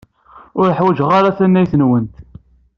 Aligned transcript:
Ur 0.59 0.67
ḥwajeɣ 0.77 1.09
ara 1.17 1.37
tannayt-nwent. 1.37 2.15